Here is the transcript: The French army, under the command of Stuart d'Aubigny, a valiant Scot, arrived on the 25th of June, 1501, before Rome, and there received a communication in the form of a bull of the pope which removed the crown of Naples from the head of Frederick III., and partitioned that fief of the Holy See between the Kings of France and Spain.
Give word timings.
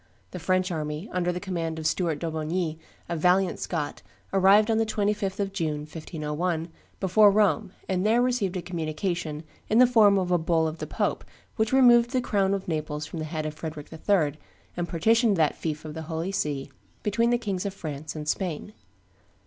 The 0.31 0.39
French 0.39 0.71
army, 0.71 1.07
under 1.11 1.31
the 1.31 1.39
command 1.39 1.77
of 1.77 1.85
Stuart 1.85 2.17
d'Aubigny, 2.17 2.79
a 3.07 3.15
valiant 3.15 3.59
Scot, 3.59 4.01
arrived 4.33 4.71
on 4.71 4.79
the 4.79 4.85
25th 4.87 5.39
of 5.39 5.53
June, 5.53 5.81
1501, 5.81 6.69
before 6.99 7.29
Rome, 7.29 7.71
and 7.87 8.03
there 8.03 8.19
received 8.19 8.57
a 8.57 8.63
communication 8.63 9.43
in 9.69 9.77
the 9.77 9.85
form 9.85 10.17
of 10.17 10.31
a 10.31 10.39
bull 10.39 10.67
of 10.67 10.79
the 10.79 10.87
pope 10.87 11.23
which 11.55 11.71
removed 11.71 12.09
the 12.13 12.19
crown 12.19 12.55
of 12.55 12.67
Naples 12.67 13.05
from 13.05 13.19
the 13.19 13.25
head 13.25 13.45
of 13.45 13.53
Frederick 13.53 13.93
III., 13.93 14.39
and 14.75 14.89
partitioned 14.89 15.37
that 15.37 15.53
fief 15.55 15.85
of 15.85 15.93
the 15.93 16.01
Holy 16.09 16.31
See 16.31 16.71
between 17.03 17.29
the 17.29 17.37
Kings 17.37 17.67
of 17.67 17.71
France 17.75 18.15
and 18.15 18.27
Spain. 18.27 18.73